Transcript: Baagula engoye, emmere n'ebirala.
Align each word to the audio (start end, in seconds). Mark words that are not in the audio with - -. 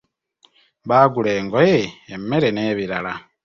Baagula 0.89 1.31
engoye, 1.39 1.79
emmere 2.15 2.49
n'ebirala. 2.51 3.13